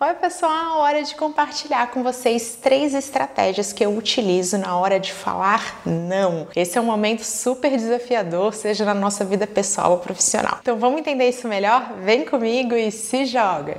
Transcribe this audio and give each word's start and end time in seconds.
Oi, 0.00 0.12
pessoal! 0.14 0.78
Hora 0.78 1.04
de 1.04 1.14
compartilhar 1.14 1.92
com 1.92 2.02
vocês 2.02 2.58
três 2.60 2.94
estratégias 2.94 3.72
que 3.72 3.84
eu 3.84 3.96
utilizo 3.96 4.58
na 4.58 4.76
hora 4.76 4.98
de 4.98 5.12
falar 5.12 5.80
não. 5.86 6.48
Esse 6.56 6.76
é 6.76 6.80
um 6.80 6.84
momento 6.84 7.22
super 7.22 7.70
desafiador, 7.76 8.54
seja 8.54 8.84
na 8.84 8.92
nossa 8.92 9.24
vida 9.24 9.46
pessoal 9.46 9.92
ou 9.92 9.98
profissional. 9.98 10.58
Então, 10.60 10.76
vamos 10.80 10.98
entender 10.98 11.28
isso 11.28 11.46
melhor? 11.46 11.92
Vem 12.02 12.24
comigo 12.24 12.74
e 12.74 12.90
se 12.90 13.24
joga! 13.24 13.76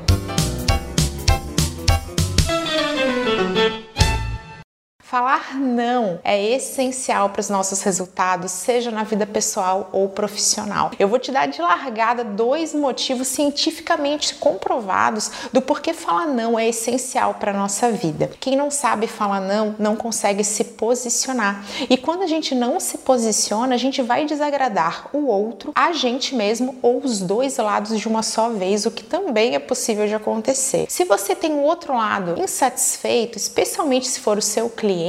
Falar 5.16 5.56
não 5.56 6.20
é 6.26 6.44
essencial 6.44 7.30
para 7.30 7.40
os 7.40 7.50
nossos 7.50 7.82
resultados, 7.84 8.52
seja 8.52 8.92
na 8.92 9.06
vida 9.06 9.26
pessoal 9.26 9.88
ou 9.94 10.10
profissional. 10.10 10.92
Eu 11.00 11.08
vou 11.08 11.18
te 11.18 11.32
dar 11.32 11.46
de 11.46 11.62
largada 11.62 12.22
dois 12.22 12.76
motivos 12.76 13.30
cientificamente 13.30 14.36
comprovados 14.36 15.32
do 15.54 15.62
porquê 15.62 15.94
falar 15.94 16.26
não 16.26 16.60
é 16.60 16.68
essencial 16.68 17.36
para 17.36 17.52
a 17.52 17.58
nossa 17.58 17.90
vida. 17.94 18.30
Quem 18.42 18.58
não 18.58 18.70
sabe 18.70 19.08
falar 19.08 19.40
não, 19.40 19.74
não 19.80 19.96
consegue 19.96 20.44
se 20.44 20.66
posicionar. 20.66 21.64
E 21.90 21.96
quando 21.96 22.24
a 22.24 22.28
gente 22.28 22.54
não 22.54 22.78
se 22.82 22.98
posiciona, 22.98 23.74
a 23.74 23.78
gente 23.78 24.02
vai 24.02 24.26
desagradar 24.26 25.08
o 25.14 25.28
outro, 25.28 25.72
a 25.74 25.94
gente 25.94 26.36
mesmo 26.36 26.76
ou 26.82 26.98
os 26.98 27.22
dois 27.22 27.56
lados 27.56 27.98
de 27.98 28.06
uma 28.10 28.22
só 28.22 28.50
vez, 28.50 28.86
o 28.86 28.92
que 28.92 29.06
também 29.06 29.56
é 29.56 29.60
possível 29.60 30.08
de 30.08 30.14
acontecer. 30.14 30.88
Se 30.90 31.06
você 31.06 31.34
tem 31.34 31.54
o 31.54 31.62
outro 31.62 31.96
lado 31.96 32.38
insatisfeito, 32.38 33.38
especialmente 33.38 34.10
se 34.10 34.20
for 34.20 34.38
o 34.38 34.42
seu 34.42 34.70
cliente, 34.70 35.05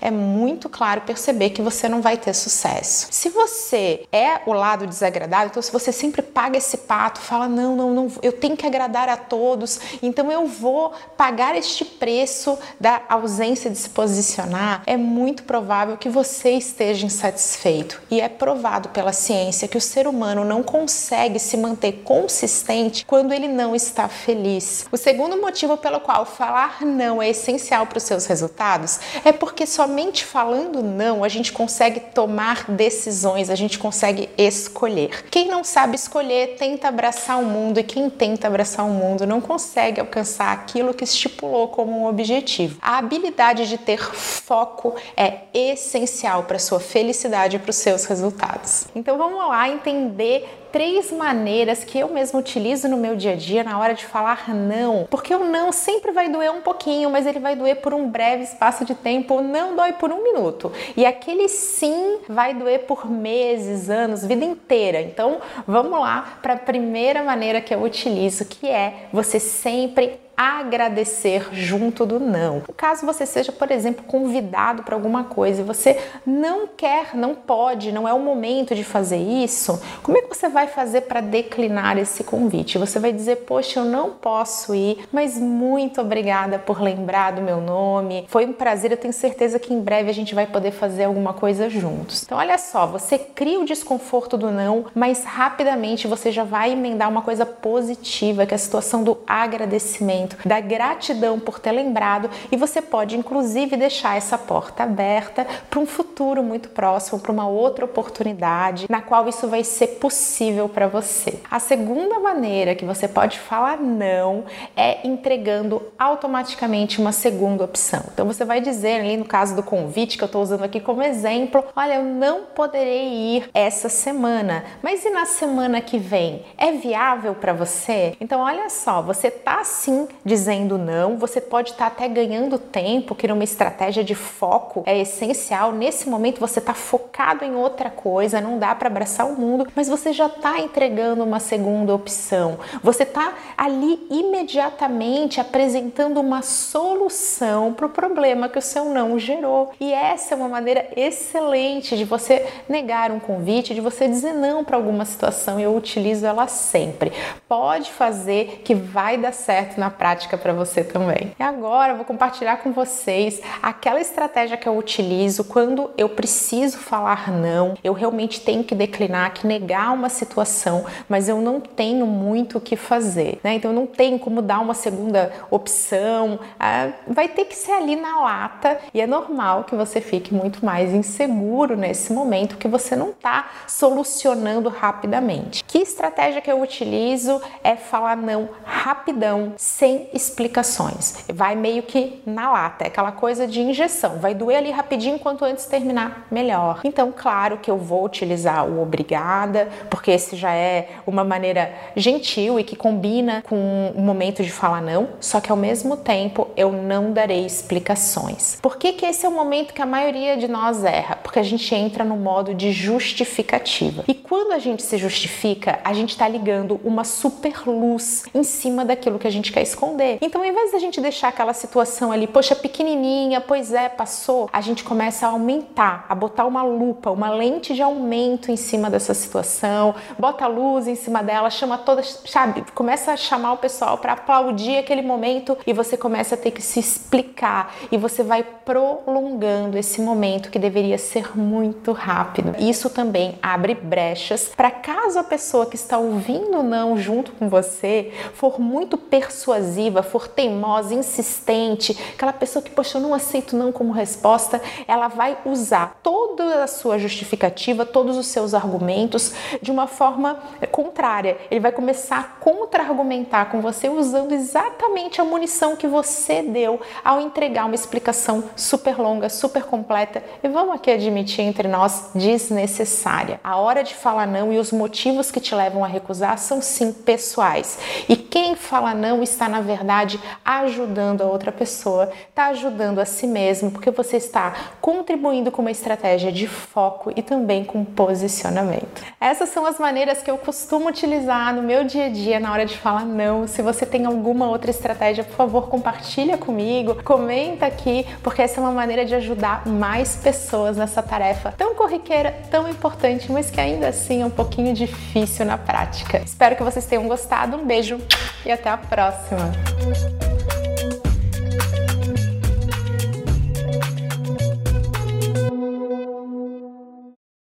é 0.00 0.10
muito 0.10 0.68
claro 0.68 1.02
perceber 1.02 1.50
que 1.50 1.62
você 1.62 1.88
não 1.88 2.00
vai 2.00 2.16
ter 2.16 2.34
sucesso. 2.34 3.08
Se 3.10 3.28
você 3.28 4.06
é 4.12 4.40
o 4.46 4.52
lado 4.52 4.86
desagradável, 4.86 5.48
então 5.48 5.62
se 5.62 5.72
você 5.72 5.92
sempre 5.92 6.22
paga 6.22 6.58
esse 6.58 6.78
pato, 6.78 7.20
fala 7.20 7.48
não, 7.48 7.76
não, 7.76 7.94
não, 7.94 8.12
eu 8.22 8.32
tenho 8.32 8.56
que 8.56 8.66
agradar 8.66 9.08
a 9.08 9.16
todos, 9.16 9.80
então 10.02 10.30
eu 10.30 10.46
vou 10.46 10.92
pagar 11.16 11.56
este 11.56 11.84
preço 11.84 12.58
da 12.80 13.02
ausência 13.08 13.70
de 13.70 13.78
se 13.78 13.90
posicionar, 13.90 14.82
é 14.86 14.96
muito 14.96 15.44
provável 15.44 15.96
que 15.96 16.08
você 16.08 16.50
esteja 16.52 17.06
insatisfeito. 17.06 18.00
E 18.10 18.20
é 18.20 18.28
provado 18.28 18.88
pela 18.90 19.12
ciência 19.12 19.68
que 19.68 19.78
o 19.78 19.80
ser 19.80 20.06
humano 20.06 20.44
não 20.44 20.62
consegue 20.62 21.38
se 21.38 21.56
manter 21.56 22.02
consistente 22.04 23.04
quando 23.06 23.32
ele 23.32 23.48
não 23.48 23.74
está 23.74 24.08
feliz. 24.08 24.86
O 24.90 24.96
segundo 24.96 25.40
motivo 25.40 25.76
pelo 25.76 26.00
qual 26.00 26.24
falar 26.24 26.82
não 26.82 27.20
é 27.20 27.30
essencial 27.30 27.86
para 27.86 27.98
os 27.98 28.04
seus 28.04 28.26
resultados 28.26 29.00
é 29.24 29.32
porque 29.34 29.66
somente 29.66 30.24
falando 30.24 30.82
não 30.82 31.24
a 31.24 31.28
gente 31.28 31.52
consegue 31.52 32.00
tomar 32.00 32.70
decisões, 32.70 33.50
a 33.50 33.54
gente 33.54 33.78
consegue 33.78 34.28
escolher. 34.36 35.24
Quem 35.30 35.48
não 35.48 35.62
sabe 35.62 35.96
escolher 35.96 36.56
tenta 36.56 36.88
abraçar 36.88 37.38
o 37.38 37.44
mundo 37.44 37.78
e 37.78 37.82
quem 37.82 38.08
tenta 38.08 38.46
abraçar 38.46 38.86
o 38.86 38.90
mundo 38.90 39.26
não 39.26 39.40
consegue 39.40 40.00
alcançar 40.00 40.52
aquilo 40.52 40.94
que 40.94 41.04
estipulou 41.04 41.68
como 41.68 41.92
um 42.00 42.06
objetivo. 42.06 42.78
A 42.80 42.98
habilidade 42.98 43.68
de 43.68 43.78
ter 43.78 43.98
foco 43.98 44.94
é 45.16 45.40
essencial 45.52 46.44
para 46.44 46.58
sua 46.58 46.80
felicidade 46.80 47.56
e 47.56 47.58
para 47.58 47.70
os 47.70 47.76
seus 47.76 48.04
resultados. 48.04 48.86
Então 48.94 49.18
vamos 49.18 49.38
lá 49.38 49.68
entender 49.68 50.63
três 50.74 51.12
maneiras 51.12 51.84
que 51.84 52.00
eu 52.00 52.08
mesmo 52.08 52.40
utilizo 52.40 52.88
no 52.88 52.96
meu 52.96 53.14
dia 53.14 53.34
a 53.34 53.36
dia 53.36 53.62
na 53.62 53.78
hora 53.78 53.94
de 53.94 54.04
falar 54.04 54.52
não. 54.52 55.06
Porque 55.08 55.32
o 55.32 55.44
não 55.44 55.70
sempre 55.70 56.10
vai 56.10 56.28
doer 56.28 56.50
um 56.50 56.62
pouquinho, 56.62 57.08
mas 57.10 57.28
ele 57.28 57.38
vai 57.38 57.54
doer 57.54 57.76
por 57.76 57.94
um 57.94 58.08
breve 58.08 58.42
espaço 58.42 58.84
de 58.84 58.92
tempo, 58.92 59.40
não 59.40 59.76
dói 59.76 59.92
por 59.92 60.10
um 60.10 60.20
minuto. 60.24 60.72
E 60.96 61.06
aquele 61.06 61.48
sim 61.48 62.18
vai 62.28 62.54
doer 62.54 62.86
por 62.86 63.08
meses, 63.08 63.88
anos, 63.88 64.26
vida 64.26 64.44
inteira. 64.44 65.00
Então, 65.00 65.38
vamos 65.64 66.00
lá 66.00 66.38
para 66.42 66.54
a 66.54 66.58
primeira 66.58 67.22
maneira 67.22 67.60
que 67.60 67.72
eu 67.72 67.80
utilizo, 67.80 68.44
que 68.44 68.66
é 68.66 69.06
você 69.12 69.38
sempre 69.38 70.23
agradecer 70.36 71.48
junto 71.52 72.04
do 72.04 72.18
não. 72.18 72.62
Caso 72.76 73.06
você 73.06 73.26
seja, 73.26 73.52
por 73.52 73.70
exemplo, 73.70 74.04
convidado 74.04 74.82
para 74.82 74.94
alguma 74.94 75.24
coisa 75.24 75.60
e 75.60 75.64
você 75.64 75.98
não 76.26 76.66
quer, 76.66 77.14
não 77.14 77.34
pode, 77.34 77.92
não 77.92 78.08
é 78.08 78.12
o 78.12 78.18
momento 78.18 78.74
de 78.74 78.84
fazer 78.84 79.16
isso, 79.16 79.80
como 80.02 80.18
é 80.18 80.22
que 80.22 80.34
você 80.34 80.48
vai 80.48 80.66
fazer 80.66 81.02
para 81.02 81.20
declinar 81.20 81.98
esse 81.98 82.24
convite? 82.24 82.78
Você 82.78 82.98
vai 82.98 83.12
dizer, 83.12 83.36
poxa, 83.46 83.80
eu 83.80 83.84
não 83.84 84.10
posso 84.10 84.74
ir, 84.74 85.06
mas 85.12 85.38
muito 85.38 86.00
obrigada 86.00 86.58
por 86.58 86.80
lembrar 86.80 87.32
do 87.32 87.42
meu 87.42 87.60
nome. 87.60 88.26
Foi 88.28 88.46
um 88.46 88.52
prazer, 88.52 88.90
eu 88.90 88.96
tenho 88.96 89.12
certeza 89.12 89.58
que 89.58 89.72
em 89.72 89.80
breve 89.80 90.10
a 90.10 90.14
gente 90.14 90.34
vai 90.34 90.46
poder 90.46 90.72
fazer 90.72 91.04
alguma 91.04 91.32
coisa 91.32 91.68
juntos. 91.70 92.22
Então, 92.22 92.38
olha 92.38 92.58
só, 92.58 92.86
você 92.86 93.18
cria 93.18 93.60
o 93.60 93.64
desconforto 93.64 94.36
do 94.36 94.50
não, 94.50 94.86
mas 94.94 95.24
rapidamente 95.24 96.06
você 96.06 96.32
já 96.32 96.44
vai 96.44 96.72
emendar 96.72 97.08
uma 97.08 97.22
coisa 97.22 97.46
positiva, 97.46 98.46
que 98.46 98.54
é 98.54 98.56
a 98.56 98.58
situação 98.58 99.02
do 99.02 99.18
agradecimento 99.26 100.23
da 100.44 100.60
gratidão 100.60 101.38
por 101.38 101.58
ter 101.58 101.72
lembrado 101.72 102.30
e 102.50 102.56
você 102.56 102.80
pode 102.80 103.16
inclusive 103.16 103.76
deixar 103.76 104.16
essa 104.16 104.38
porta 104.38 104.82
aberta 104.82 105.46
para 105.68 105.80
um 105.80 105.86
futuro 105.86 106.42
muito 106.42 106.68
próximo, 106.68 107.20
para 107.20 107.32
uma 107.32 107.48
outra 107.48 107.84
oportunidade 107.84 108.86
na 108.88 109.00
qual 109.00 109.28
isso 109.28 109.48
vai 109.48 109.64
ser 109.64 109.98
possível 109.98 110.68
para 110.68 110.86
você. 110.86 111.40
A 111.50 111.58
segunda 111.58 112.18
maneira 112.18 112.74
que 112.74 112.84
você 112.84 113.08
pode 113.08 113.38
falar 113.38 113.78
não 113.78 114.44
é 114.76 115.06
entregando 115.06 115.82
automaticamente 115.98 117.00
uma 117.00 117.12
segunda 117.12 117.64
opção. 117.64 118.02
Então 118.12 118.26
você 118.26 118.44
vai 118.44 118.60
dizer 118.60 119.00
ali 119.00 119.16
no 119.16 119.24
caso 119.24 119.54
do 119.54 119.62
convite 119.62 120.16
que 120.16 120.24
eu 120.24 120.26
estou 120.26 120.42
usando 120.42 120.64
aqui 120.64 120.80
como 120.80 121.02
exemplo, 121.02 121.64
olha, 121.74 121.94
eu 121.94 122.04
não 122.04 122.42
poderei 122.54 123.08
ir 123.08 123.50
essa 123.52 123.88
semana, 123.88 124.64
mas 124.82 125.04
e 125.04 125.10
na 125.10 125.26
semana 125.26 125.80
que 125.80 125.98
vem? 125.98 126.44
É 126.56 126.72
viável 126.72 127.34
para 127.34 127.52
você? 127.52 128.16
Então 128.20 128.40
olha 128.40 128.68
só, 128.70 129.02
você 129.02 129.30
tá 129.30 129.62
sim 129.64 130.08
dizendo 130.24 130.78
não, 130.78 131.18
você 131.18 131.40
pode 131.40 131.70
estar 131.70 131.90
tá 131.90 132.04
até 132.04 132.08
ganhando 132.08 132.58
tempo, 132.58 133.14
que 133.14 133.28
numa 133.28 133.44
estratégia 133.44 134.02
de 134.02 134.14
foco 134.14 134.82
é 134.86 134.98
essencial. 134.98 135.72
Nesse 135.72 136.08
momento 136.08 136.40
você 136.40 136.58
está 136.58 136.72
focado 136.72 137.44
em 137.44 137.54
outra 137.54 137.90
coisa, 137.90 138.40
não 138.40 138.58
dá 138.58 138.74
para 138.74 138.88
abraçar 138.88 139.26
o 139.26 139.38
mundo, 139.38 139.66
mas 139.74 139.88
você 139.88 140.12
já 140.12 140.26
está 140.26 140.58
entregando 140.60 141.24
uma 141.24 141.40
segunda 141.40 141.94
opção. 141.94 142.58
Você 142.82 143.02
está 143.02 143.34
ali 143.56 144.06
imediatamente 144.10 145.40
apresentando 145.40 146.20
uma 146.20 146.42
solução 146.42 147.72
para 147.72 147.86
o 147.86 147.90
problema 147.90 148.48
que 148.48 148.58
o 148.58 148.62
seu 148.62 148.86
não 148.86 149.18
gerou. 149.18 149.72
E 149.78 149.92
essa 149.92 150.34
é 150.34 150.36
uma 150.36 150.48
maneira 150.48 150.88
excelente 150.96 151.96
de 151.96 152.04
você 152.04 152.46
negar 152.68 153.10
um 153.10 153.18
convite, 153.18 153.74
de 153.74 153.80
você 153.80 154.08
dizer 154.08 154.32
não 154.32 154.64
para 154.64 154.76
alguma 154.76 155.04
situação. 155.04 155.60
Eu 155.60 155.76
utilizo 155.76 156.26
ela 156.26 156.46
sempre. 156.46 157.12
Pode 157.48 157.90
fazer 157.90 158.62
que 158.64 158.74
vai 158.74 159.18
dar 159.18 159.32
certo 159.32 159.78
na 159.78 159.90
prática 159.90 160.03
prática 160.04 160.36
para 160.36 160.52
você 160.52 160.84
também. 160.84 161.34
E 161.40 161.42
agora 161.42 161.94
eu 161.94 161.96
vou 161.96 162.04
compartilhar 162.04 162.58
com 162.58 162.72
vocês 162.72 163.40
aquela 163.62 163.98
estratégia 163.98 164.54
que 164.54 164.68
eu 164.68 164.76
utilizo 164.76 165.44
quando 165.44 165.90
eu 165.96 166.10
preciso 166.10 166.76
falar 166.76 167.30
não, 167.30 167.72
eu 167.82 167.94
realmente 167.94 168.42
tenho 168.42 168.62
que 168.62 168.74
declinar, 168.74 169.32
que 169.32 169.46
negar 169.46 169.94
uma 169.94 170.10
situação, 170.10 170.84
mas 171.08 171.26
eu 171.26 171.40
não 171.40 171.58
tenho 171.58 172.06
muito 172.06 172.58
o 172.58 172.60
que 172.60 172.76
fazer, 172.76 173.40
né? 173.42 173.54
Então 173.54 173.70
eu 173.70 173.74
não 173.74 173.86
tenho 173.86 174.18
como 174.18 174.42
dar 174.42 174.60
uma 174.60 174.74
segunda 174.74 175.32
opção, 175.50 176.38
ah, 176.60 176.90
vai 177.08 177.26
ter 177.26 177.46
que 177.46 177.56
ser 177.56 177.72
ali 177.72 177.96
na 177.96 178.20
lata 178.20 178.78
e 178.92 179.00
é 179.00 179.06
normal 179.06 179.64
que 179.64 179.74
você 179.74 180.02
fique 180.02 180.34
muito 180.34 180.62
mais 180.62 180.92
inseguro 180.92 181.78
nesse 181.78 182.12
momento 182.12 182.58
que 182.58 182.68
você 182.68 182.94
não 182.94 183.08
está 183.08 183.48
solucionando 183.66 184.68
rapidamente. 184.68 185.64
Que 185.64 185.78
estratégia 185.78 186.42
que 186.42 186.52
eu 186.52 186.60
utilizo 186.60 187.40
é 187.62 187.74
falar 187.74 188.18
não 188.18 188.50
rapidão, 188.66 189.54
sem 189.56 189.93
sem 189.94 190.08
explicações. 190.12 191.24
Vai 191.32 191.54
meio 191.54 191.82
que 191.82 192.20
na 192.26 192.50
lata, 192.50 192.84
é 192.84 192.88
aquela 192.88 193.12
coisa 193.12 193.46
de 193.46 193.60
injeção. 193.60 194.18
Vai 194.18 194.34
doer 194.34 194.58
ali 194.58 194.70
rapidinho, 194.70 195.18
quanto 195.18 195.44
antes 195.44 195.66
terminar, 195.66 196.26
melhor. 196.30 196.80
Então, 196.84 197.12
claro 197.16 197.58
que 197.58 197.70
eu 197.70 197.78
vou 197.78 198.04
utilizar 198.04 198.66
o 198.66 198.82
obrigada, 198.82 199.68
porque 199.88 200.10
esse 200.10 200.36
já 200.36 200.52
é 200.52 200.88
uma 201.06 201.24
maneira 201.24 201.72
gentil 201.94 202.58
e 202.58 202.64
que 202.64 202.76
combina 202.76 203.42
com 203.48 203.92
o 203.94 204.00
momento 204.00 204.42
de 204.42 204.50
falar 204.50 204.82
não, 204.82 205.10
só 205.20 205.40
que 205.40 205.50
ao 205.50 205.56
mesmo 205.56 205.96
tempo 205.96 206.48
eu 206.56 206.72
não 206.72 207.12
darei 207.12 207.44
explicações. 207.44 208.58
Por 208.60 208.76
que, 208.76 208.92
que 208.92 209.06
esse 209.06 209.24
é 209.24 209.28
o 209.28 209.32
momento 209.32 209.72
que 209.72 209.82
a 209.82 209.86
maioria 209.86 210.36
de 210.36 210.48
nós 210.48 210.84
erra? 210.84 211.16
Porque 211.22 211.38
a 211.38 211.42
gente 211.42 211.74
entra 211.74 212.04
no 212.04 212.16
modo 212.16 212.54
de 212.54 212.72
justificativa. 212.72 214.04
E 214.08 214.14
quando 214.14 214.52
a 214.52 214.58
gente 214.58 214.82
se 214.82 214.96
justifica, 214.98 215.78
a 215.84 215.92
gente 215.92 216.10
está 216.10 216.26
ligando 216.26 216.80
uma 216.84 217.04
super 217.04 217.66
luz 217.66 218.24
em 218.34 218.42
cima 218.42 218.84
daquilo 218.84 219.18
que 219.18 219.26
a 219.26 219.30
gente 219.30 219.52
quer 219.52 219.62
esconder 219.62 219.83
esconder. 219.84 220.18
Então, 220.20 220.40
ao 220.40 220.46
invés 220.46 220.72
da 220.72 220.78
gente 220.78 221.00
deixar 221.00 221.28
aquela 221.28 221.52
situação 221.52 222.10
ali, 222.10 222.26
poxa, 222.26 222.54
pequenininha, 222.54 223.40
pois 223.40 223.72
é, 223.72 223.88
passou, 223.88 224.48
a 224.52 224.60
gente 224.60 224.82
começa 224.82 225.26
a 225.26 225.30
aumentar, 225.30 226.06
a 226.08 226.14
botar 226.14 226.46
uma 226.46 226.62
lupa, 226.62 227.10
uma 227.10 227.30
lente 227.30 227.74
de 227.74 227.82
aumento 227.82 228.50
em 228.50 228.56
cima 228.56 228.88
dessa 228.88 229.14
situação, 229.14 229.94
bota 230.18 230.44
a 230.44 230.48
luz 230.48 230.88
em 230.88 230.94
cima 230.94 231.22
dela, 231.22 231.50
chama 231.50 231.78
toda, 231.78 232.02
sabe, 232.02 232.64
começa 232.74 233.12
a 233.12 233.16
chamar 233.16 233.52
o 233.52 233.56
pessoal 233.58 233.98
para 233.98 234.12
aplaudir 234.12 234.78
aquele 234.78 235.02
momento 235.02 235.56
e 235.66 235.72
você 235.72 235.96
começa 235.96 236.34
a 236.34 236.38
ter 236.38 236.50
que 236.50 236.62
se 236.62 236.80
explicar 236.80 237.74
e 237.90 237.96
você 237.96 238.22
vai 238.22 238.42
prolongando 238.42 239.76
esse 239.76 240.00
momento 240.00 240.50
que 240.50 240.58
deveria 240.58 240.98
ser 240.98 241.36
muito 241.36 241.92
rápido. 241.92 242.54
Isso 242.58 242.88
também 242.88 243.38
abre 243.42 243.74
brechas 243.74 244.50
para 244.56 244.70
caso 244.70 245.18
a 245.18 245.24
pessoa 245.24 245.66
que 245.66 245.76
está 245.76 245.98
ouvindo 245.98 246.62
não 246.62 246.96
junto 246.96 247.32
com 247.32 247.48
você 247.48 248.12
for 248.34 248.58
muito 248.58 248.96
persuasiva 248.96 249.73
invasiva, 249.74 250.02
for 250.02 250.28
teimosa, 250.28 250.94
insistente, 250.94 251.96
aquela 252.14 252.32
pessoa 252.32 252.62
que, 252.62 252.70
poxa, 252.70 252.98
eu 252.98 253.02
não 253.02 253.12
aceito 253.12 253.56
não 253.56 253.72
como 253.72 253.92
resposta, 253.92 254.60
ela 254.86 255.08
vai 255.08 255.36
usar 255.44 255.98
toda 256.02 256.64
a 256.64 256.66
sua 256.66 256.98
justificativa, 256.98 257.84
todos 257.84 258.16
os 258.16 258.26
seus 258.26 258.54
argumentos 258.54 259.32
de 259.60 259.70
uma 259.70 259.86
forma 259.86 260.38
contrária. 260.70 261.36
Ele 261.50 261.60
vai 261.60 261.72
começar 261.72 262.18
a 262.18 262.22
contra-argumentar 262.22 263.46
com 263.46 263.60
você 263.60 263.88
usando 263.88 264.32
exatamente 264.32 265.20
a 265.20 265.24
munição 265.24 265.76
que 265.76 265.86
você 265.86 266.42
deu 266.42 266.80
ao 267.04 267.20
entregar 267.20 267.66
uma 267.66 267.74
explicação 267.74 268.44
super 268.56 268.98
longa, 268.98 269.28
super 269.28 269.64
completa 269.64 270.22
e 270.42 270.48
vamos 270.48 270.74
aqui 270.74 270.90
admitir 270.90 271.42
entre 271.42 271.68
nós 271.68 272.10
desnecessária. 272.14 273.40
A 273.42 273.56
hora 273.56 273.82
de 273.82 273.94
falar 273.94 274.26
não 274.26 274.52
e 274.52 274.58
os 274.58 274.70
motivos 274.70 275.30
que 275.30 275.40
te 275.40 275.54
levam 275.54 275.84
a 275.84 275.88
recusar 275.88 276.38
são 276.38 276.60
sim 276.60 276.92
pessoais. 276.92 277.78
E 278.08 278.16
quem 278.16 278.54
fala 278.54 278.94
não 278.94 279.22
está 279.22 279.48
na 279.48 279.53
verdade 279.60 280.20
ajudando 280.44 281.22
a 281.22 281.26
outra 281.26 281.52
pessoa, 281.52 282.10
está 282.28 282.46
ajudando 282.46 282.98
a 282.98 283.04
si 283.04 283.26
mesmo, 283.26 283.70
porque 283.70 283.90
você 283.90 284.16
está 284.16 284.54
contribuindo 284.80 285.50
com 285.50 285.62
uma 285.62 285.70
estratégia 285.70 286.30
de 286.30 286.46
foco 286.46 287.12
e 287.16 287.22
também 287.22 287.64
com 287.64 287.84
posicionamento. 287.84 289.02
Essas 289.20 289.48
são 289.48 289.66
as 289.66 289.78
maneiras 289.78 290.22
que 290.22 290.30
eu 290.30 290.38
costumo 290.38 290.88
utilizar 290.88 291.54
no 291.54 291.62
meu 291.62 291.84
dia 291.84 292.06
a 292.06 292.08
dia 292.08 292.40
na 292.40 292.52
hora 292.52 292.66
de 292.66 292.76
falar 292.76 293.04
não. 293.04 293.46
Se 293.46 293.62
você 293.62 293.86
tem 293.86 294.04
alguma 294.04 294.48
outra 294.48 294.70
estratégia, 294.70 295.24
por 295.24 295.34
favor, 295.34 295.68
compartilha 295.68 296.36
comigo, 296.36 297.02
comenta 297.02 297.66
aqui, 297.66 298.06
porque 298.22 298.42
essa 298.42 298.60
é 298.60 298.62
uma 298.62 298.72
maneira 298.72 299.04
de 299.04 299.14
ajudar 299.14 299.66
mais 299.66 300.16
pessoas 300.16 300.76
nessa 300.76 301.02
tarefa 301.02 301.52
tão 301.56 301.74
corriqueira, 301.74 302.34
tão 302.50 302.68
importante, 302.68 303.30
mas 303.30 303.50
que 303.50 303.60
ainda 303.60 303.88
assim 303.88 304.22
é 304.22 304.26
um 304.26 304.30
pouquinho 304.30 304.74
difícil 304.74 305.44
na 305.46 305.58
prática. 305.58 306.18
Espero 306.24 306.56
que 306.56 306.62
vocês 306.62 306.86
tenham 306.86 307.06
gostado. 307.08 307.56
Um 307.56 307.64
beijo 307.64 308.00
e 308.44 308.50
até 308.50 308.70
a 308.70 308.76
próxima. 308.76 309.43
Bye. 309.44 310.23